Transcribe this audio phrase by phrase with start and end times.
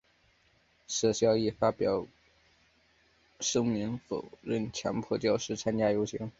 [0.87, 2.07] 设校亦发表
[3.39, 6.27] 声明否认强迫教师参加游行。